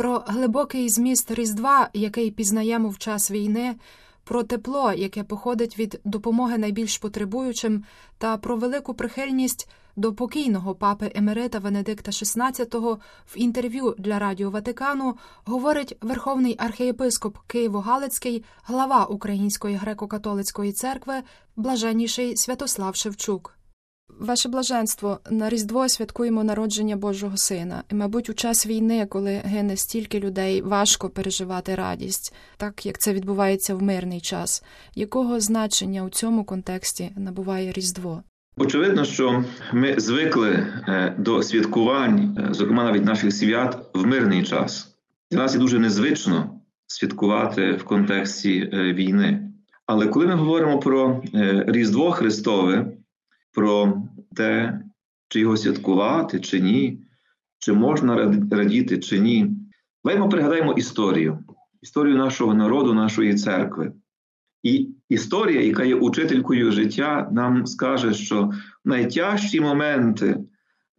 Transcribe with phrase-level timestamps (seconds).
[0.00, 3.76] про глибокий зміст Різдва, який пізнаємо в час війни,
[4.24, 7.84] про тепло, яке походить від допомоги найбільш потребуючим,
[8.18, 15.16] та про велику прихильність до покійного папи Емерита Венедикта XVI в інтерв'ю для Радіо Ватикану
[15.44, 21.14] говорить верховний архієпископ Києво-Галицький, глава Української греко-католицької церкви,
[21.56, 23.59] блаженніший Святослав Шевчук.
[24.20, 29.76] Ваше блаженство на Різдво святкуємо народження Божого Сина, і, мабуть, у час війни, коли гине
[29.76, 34.64] стільки людей, важко переживати радість, так як це відбувається в мирний час.
[34.94, 38.22] Якого значення у цьому контексті набуває Різдво?
[38.56, 44.96] Очевидно, що ми звикли е, до святкувань, е, зокрема навіть наших свят, в мирний час.
[45.30, 49.50] Для нас є дуже незвично святкувати в контексті е, війни.
[49.86, 51.22] Але коли ми говоримо про
[51.66, 52.86] Різдво Христове,
[53.52, 54.02] про
[54.36, 54.80] те,
[55.28, 57.02] чи його святкувати, чи ні,
[57.58, 59.50] чи можна радіти, чи ні,
[60.04, 61.38] давайте пригадаємо історію,
[61.82, 63.92] історію нашого народу, нашої церкви.
[64.62, 68.50] І історія, яка є учителькою життя, нам скаже, що
[68.84, 70.38] найтяжчі моменти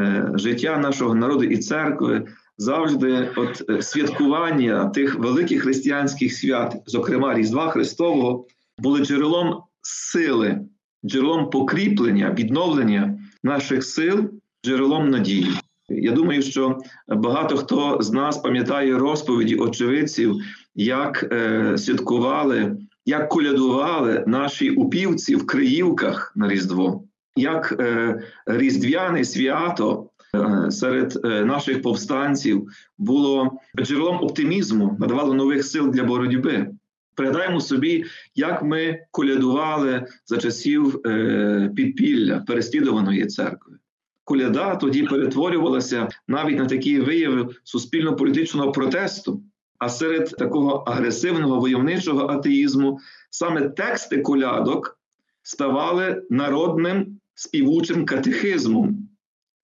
[0.00, 2.26] е, життя нашого народу і церкви
[2.58, 8.46] завжди от е, святкування тих великих християнських свят, зокрема Різдва Христового,
[8.78, 10.60] були джерелом сили,
[11.04, 14.30] джерелом покріплення, відновлення наших сил,
[14.64, 15.48] джерелом надії.
[15.88, 20.36] Я думаю, що багато хто з нас пам'ятає розповіді очевидців,
[20.74, 22.76] як е, святкували
[23.08, 27.04] як колядували наші упівці в Криївках на Різдво,
[27.36, 32.68] як е, різдвяне свято е, серед е, наших повстанців
[32.98, 36.70] було джерелом оптимізму, надавало нових сил для боротьби.
[37.18, 43.76] Пригадаємо собі, як ми колядували за часів е, підпілля переслідуваної церкви.
[44.24, 49.42] Коляда тоді перетворювалася навіть на такі вияви суспільно-політичного протесту.
[49.78, 52.98] А серед такого агресивного войовничого атеїзму
[53.30, 55.00] саме тексти колядок
[55.42, 59.08] ставали народним співучим катехизмом.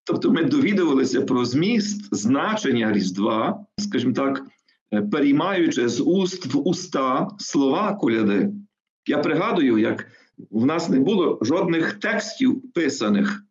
[0.04, 4.44] Тобто ми довідувалися про зміст значення Різдва, скажімо так,
[5.02, 8.50] переймаючи з уст в уста слова коляди.
[9.08, 10.08] Я пригадую, як
[10.52, 13.44] в нас не було жодних текстів писаних,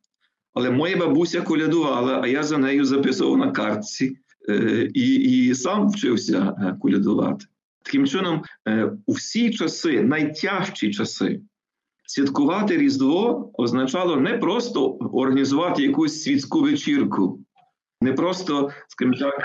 [0.55, 4.17] але моя бабуся колядувала, а я за нею записував на картці.
[4.49, 7.47] Е, і і сам вчився е, колядувати.
[7.83, 11.41] Таким чином, е, у всі часи, найтяжчі часи,
[12.07, 17.41] святкувати Різдво означало не просто організувати якусь світську вечірку,
[18.03, 19.45] не просто, скажімо так,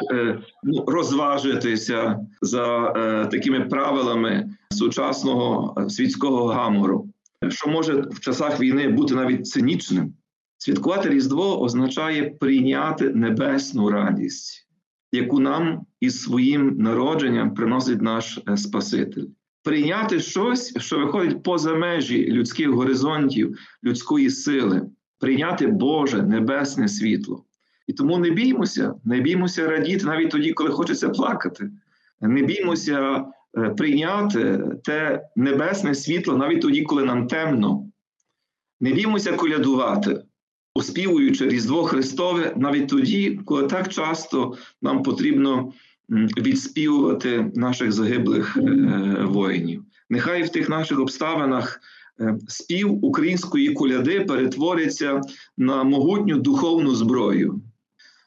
[0.63, 2.91] ну, розважитися за
[3.31, 7.09] такими правилами сучасного світського гамору,
[7.49, 10.13] що може в часах війни бути навіть цинічним.
[10.57, 14.67] Святкувати Різдво означає прийняти небесну радість
[15.11, 19.25] яку нам із своїм народженням приносить наш е, Спаситель.
[19.63, 24.81] Прийняти щось, що виходить поза межі людських горизонтів, людської сили,
[25.19, 27.43] прийняти Боже небесне світло.
[27.87, 31.71] І тому не біймося, не біймося радіти навіть тоді, коли хочеться плакати.
[32.21, 33.25] Не біймося
[33.57, 37.87] е, прийняти те небесне світло навіть тоді, коли нам темно.
[38.79, 40.23] Не біймося колядувати,
[40.73, 45.73] оспівуючи Різдво Христове навіть тоді, коли так часто нам потрібно
[46.09, 48.61] відспівувати наших загиблих е,
[49.23, 49.83] воїнів.
[50.09, 51.81] Нехай в тих наших обставинах
[52.19, 55.21] е, спів української коляди перетвориться
[55.57, 57.61] на могутню духовну зброю,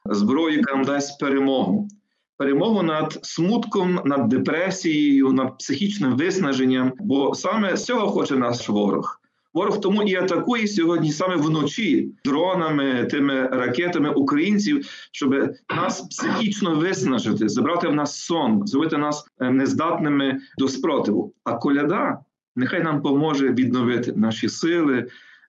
[0.06, 1.88] зброю, яка нам дасть перемогу.
[2.36, 9.20] Перемогу над смутком, над депресією, над психічним виснаженням, бо саме з цього хоче наш ворог.
[9.54, 17.48] Ворог тому і атакує сьогодні саме вночі дронами, тими ракетами українців, щоб нас психічно виснажити,
[17.48, 21.32] забрати в нас сон, зробити нас е, нездатними до спротиву.
[21.44, 22.18] А коляда
[22.56, 25.06] нехай нам поможе відновити наші сили,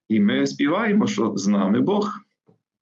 [0.09, 2.19] і ми співаємо, що з нами Бог.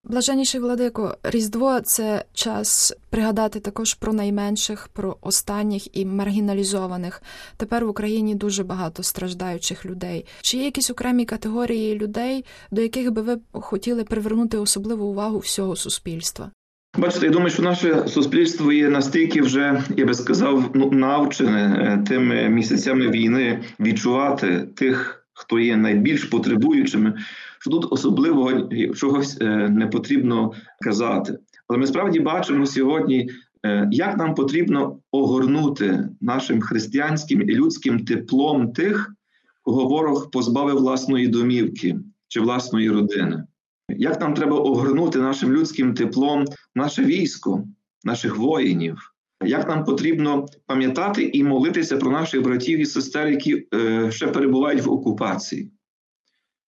[0.04, 7.22] Блаженніший владико, Різдво це час пригадати також про найменших, про останніх і маргіналізованих.
[7.58, 10.26] Тепер в Україні дуже багато страждаючих людей.
[10.42, 15.76] Чи є якісь окремі категорії людей, до яких би ви хотіли привернути особливу увагу всього
[15.76, 16.52] суспільства?
[16.98, 22.04] Бачите, я думаю, що наше суспільство є настільки вже, я би сказав, ну навчене е,
[22.08, 25.19] тими місяцями війни відчувати тих,
[25.50, 27.14] хто є найбільш потребуючими
[27.60, 30.52] що тут особливого чогось е, не потрібно
[30.82, 31.40] казати.
[31.68, 33.30] Але ми справді бачимо сьогодні,
[33.66, 39.14] е, як нам потрібно огорнути нашим християнським і людським теплом тих,
[39.62, 43.44] кого ворог позбавив власної домівки чи власної родини.
[43.90, 47.64] Як нам треба огорнути нашим людським теплом наше військо,
[48.04, 49.09] наших воїнів,
[49.46, 54.82] як нам потрібно пам'ятати і молитися про наших братів і сестер, які е, ще перебувають
[54.82, 55.72] в окупації.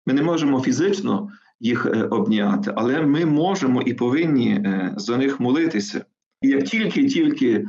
[0.05, 1.29] Ми не можемо фізично
[1.59, 6.05] їх е, обняти, але ми можемо і повинні е, за них молитися.
[6.41, 7.65] І як тільки-тільки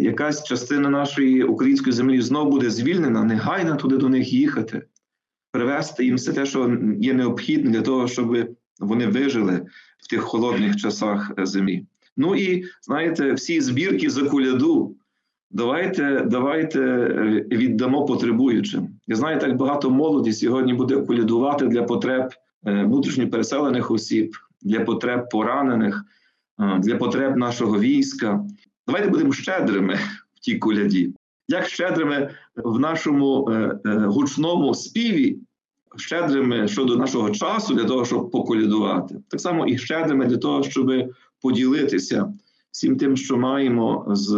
[0.00, 4.82] якась частина нашої української землі знову буде звільнена, негайно туди до них їхати,
[5.52, 8.36] привезти їм все те, що є необхідне для того, щоб
[8.80, 9.66] вони вижили
[9.98, 11.86] в тих холодних часах землі.
[12.16, 14.96] Ну і знаєте, всі збірки за куляду.
[15.50, 16.80] Давайте давайте
[17.50, 18.88] віддамо потребуючим.
[19.06, 22.30] Я знаю, так багато молоді сьогодні буде колядувати для потреб
[22.62, 26.04] внутрішньо переселених осіб, для потреб поранених,
[26.78, 28.44] для потреб нашого війська.
[28.86, 29.98] Давайте будемо щедрими
[30.34, 31.14] в тій коляді,
[31.48, 35.38] як щедрими в нашому е, е, гучному співі,
[35.96, 40.90] щедрими щодо нашого часу для того, щоб поколядувати, так само і щедрими для того, щоб
[41.42, 42.34] поділитися
[42.70, 44.32] всім тим, що маємо з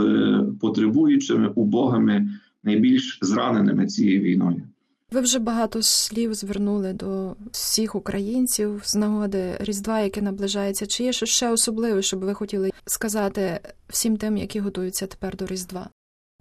[0.60, 2.28] потребуючими убогими,
[2.62, 4.62] найбільш зраненими цією війною.
[5.10, 10.86] Ви вже багато слів звернули до всіх українців з нагоди Різдва, яке наближається.
[10.86, 15.46] Чи є щось ще особливе, щоб ви хотіли сказати всім тим, які готуються тепер до
[15.46, 15.88] Різдва?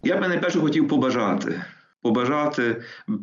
[0.04, 1.64] Я би найперше хотів побажати,
[2.02, 2.82] побажати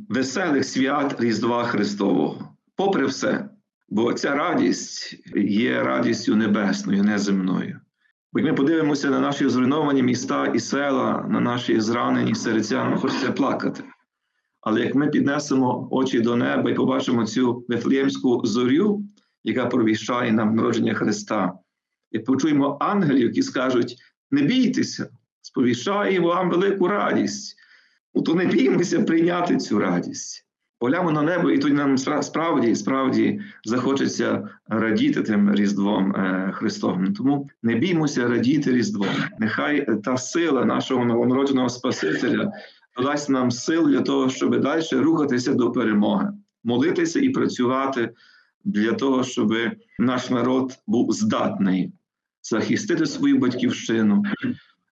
[0.08, 3.48] веселих свят Різдва Христового, попри все,
[3.90, 7.80] бо ця радість є радістю небесною, неземною.
[8.32, 12.98] Бо як ми подивимося на наші зруйновані міста і села, на наші зранені серця, нам
[12.98, 13.84] хочеться плакати.
[14.60, 19.02] Але як ми піднесемо очі до неба і побачимо цю вифлеємську зорю,
[19.44, 21.52] яка провіщає нам народження Христа,
[22.10, 23.96] і почуємо ангелів, які скажуть:
[24.30, 25.08] не бійтеся,
[25.40, 27.56] сповіщає вам велику радість,
[28.14, 30.49] ну, то не біймося прийняти цю радість.
[30.80, 37.14] Поглямо на небо, і тоді нам справді справді захочеться радіти тим Різдвом е, Христовим.
[37.14, 39.08] Тому не біймося радіти Різдвом.
[39.38, 42.52] Нехай та сила нашого новонародженого Спасителя
[43.02, 46.28] дасть нам сил для того, щоб далі рухатися до перемоги,
[46.64, 48.10] молитися і працювати
[48.64, 49.54] для того, щоб
[49.98, 51.92] наш народ був здатний
[52.42, 54.22] захистити свою батьківщину,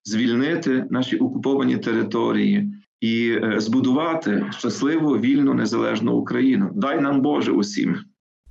[0.04, 6.70] звільнити наші окуповані території і е, збудувати щасливу, вільну, незалежну Україну.
[6.74, 7.96] Дай нам Боже усім.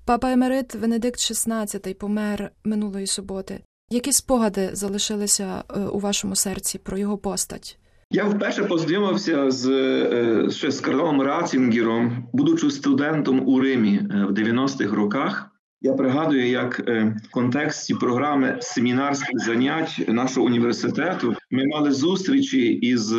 [0.06, 3.60] Папа Емерит Венедикт XVI помер минулої суботи.
[3.90, 7.80] Які спогади залишилися е, у вашому серці про його постать?
[8.12, 14.00] Я вперше познайомився з е, ще з Карлом Рацінгером, будучи студентом у Римі
[14.30, 15.52] в 90-х роках.
[15.81, 23.15] Я пригадую, як в контексті програми семінарських занять нашого університету ми мали зустрічі із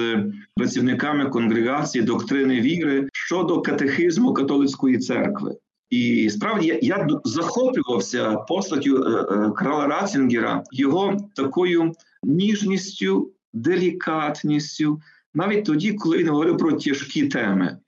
[0.57, 5.57] працівниками конгрегації доктрини віри щодо катехизму католицької церкви.
[5.91, 9.03] І справді я, я захоплювався постаттю
[9.57, 15.01] Карла Рацінгера, його такою ніжністю, делікатністю,
[15.35, 17.79] навіть тоді, коли він говорив про тяжкі теми.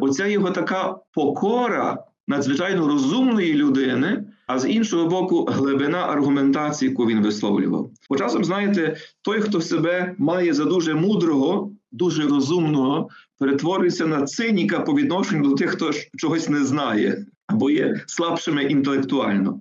[0.00, 7.22] Оця його така покора надзвичайно розумної людини, а з іншого боку, глибина аргументації, яку він
[7.22, 7.90] висловлював.
[8.10, 13.08] Бо часом, знаєте, той, хто себе має за дуже мудрого, дуже розумного,
[13.38, 19.60] перетворюється на циніка по відношенню до тих, хто чогось не знає або є слабшими інтелектуально.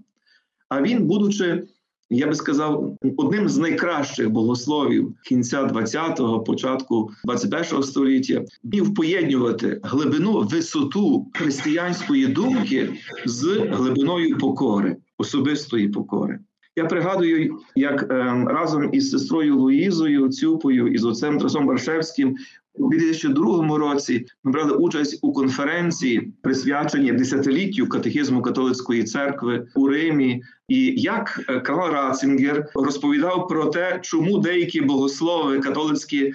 [0.69, 1.63] А він, будучи
[2.09, 10.41] я би сказав, одним з найкращих богословів кінця 20-го, початку 21-го століття вмів поєднювати глибину
[10.41, 12.89] висоту християнської думки
[13.25, 16.39] з глибиною покори, особистої покори.
[16.79, 18.05] Я пригадую, як е,
[18.47, 22.37] разом із сестрою Луїзою Цюпою і з отцем Тросом Баршевським
[22.73, 30.43] у 2002 році ми брали участь у конференції, присвяченій десятиліттю катехізму католицької церкви у Римі.
[30.67, 36.33] І як Карл Рацінгер розповідав про те, чому деякі богослови католицькі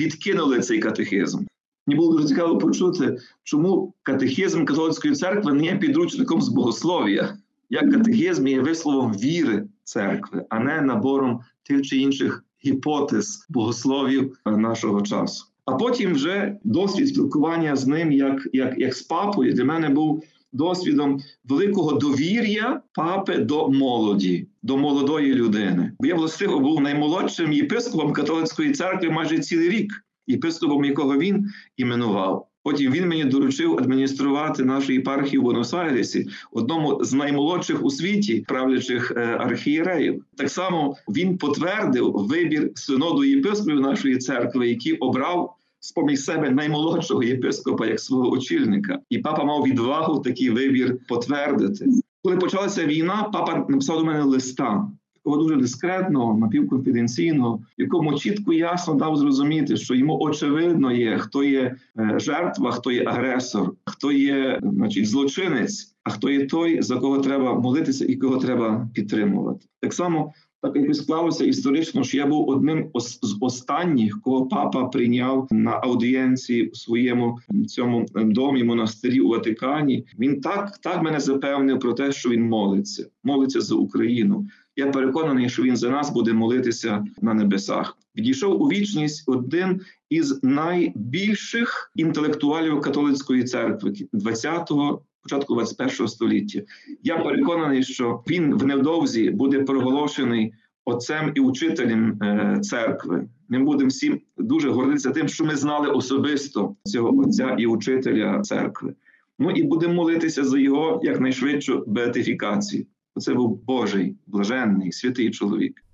[0.00, 1.38] відкинули цей катехизм.
[1.86, 7.36] Мені було дуже цікаво почути, чому катехизм католицької церкви не є підручником з богослов'я,
[7.70, 15.02] як катехизм є висловом віри церкви, а не набором тих чи інших гіпотез богословів нашого
[15.02, 15.46] часу.
[15.64, 20.24] А потім вже досвід спілкування з ним, як, як, як з папою, для мене був
[20.52, 25.92] досвідом великого довір'я папи до молоді, до молодої людини.
[26.00, 29.92] Бо я властиво був наймолодшим єпископом католицької церкви майже цілий рік,
[30.26, 32.48] єпископом якого він іменував.
[32.64, 39.12] Потім він мені доручив адмініструвати нашу єпархію в Буенос-Айресі, одному з наймолодших у світі правлячих
[39.16, 40.24] архієреїв.
[40.36, 47.22] Так само він потвердив вибір синоду єпископів нашої церкви, який обрав з поміж себе наймолодшого
[47.22, 51.86] єпископа як свого очільника, і папа мав відвагу такий вибір потвердити.
[52.22, 54.88] Коли почалася війна, папа написав до мене листа.
[55.24, 61.44] Такого дуже дискретного, напівконфіденційного, якому чітко і ясно дав зрозуміти, що йому очевидно є, хто
[61.44, 66.96] є е, жертва, хто є агресор, хто є значить, злочинець, а хто є той, за
[66.96, 69.66] кого треба молитися і кого треба підтримувати.
[69.80, 70.32] Так само
[70.64, 72.90] так якось склалося історично, що я був одним
[73.22, 80.06] з останніх, кого папа прийняв на аудієнції у своєму цьому домі, монастирі у Ватикані.
[80.18, 84.46] Він так, так мене запевнив про те, що він молиться, молиться за Україну.
[84.76, 87.98] Я переконаний, що він за нас буде молитися на небесах.
[88.16, 96.60] Відійшов у вічність один із найбільших інтелектуалів католицької церкви 20-го, початку 21-го століття.
[97.02, 100.52] Я переконаний, що він в невдовзі буде проголошений
[100.84, 103.28] отцем і учителем е, церкви.
[103.48, 108.94] Ми будемо всім дуже гордитися тим, що ми знали особисто цього отця і учителя церкви.
[109.38, 112.86] Ну і будемо молитися за його якнайшвидшу беатифікацію.
[113.16, 115.84] Це був Божий, блаженний, святий чоловік.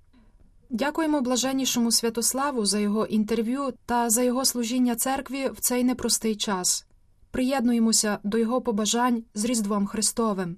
[0.69, 6.85] Дякуємо блаженнішому Святославу за його інтерв'ю та за його служіння церкві в цей непростий час.
[7.31, 10.57] Приєднуємося до його побажань з Різдвом Христовим.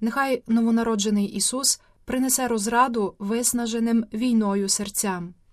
[0.00, 5.34] Нехай новонароджений Ісус принесе розраду виснаженим війною серцям.